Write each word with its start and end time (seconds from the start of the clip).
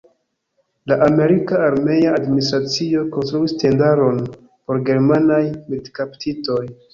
La 0.91 0.95
amerika 1.07 1.59
armea 1.65 2.13
administracio 2.21 3.03
konstruis 3.17 3.53
tendaron 3.65 4.19
por 4.33 4.81
germanaj 4.89 5.39
militkaptitoj. 5.53 6.61